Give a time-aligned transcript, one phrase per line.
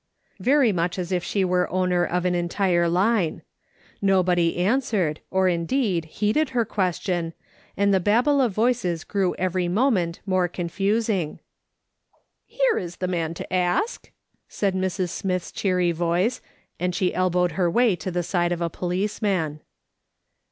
[0.39, 3.43] very much as if she were owner of an entire line.
[4.01, 7.35] Nobody, answered, or indeed, heeded her question,
[7.77, 11.39] and the babel of voices grew every moment more confusing."
[12.47, 14.09] Here is the man to ask,"
[14.49, 15.09] said Mrs.
[15.09, 16.41] Smith's cheery voice,
[16.79, 19.61] and she elbowed her way to the side of a policeman.